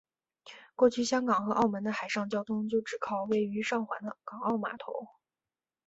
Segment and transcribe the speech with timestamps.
[0.75, 5.07] 过去香港和澳门的海上交通就只靠位于上环的港澳码头。